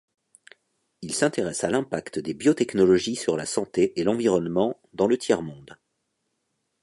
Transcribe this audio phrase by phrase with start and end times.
[1.03, 5.77] Ils s'intéressent à l'impact des biotechnologies sur la santé et l'environnement dans le tiers-monde.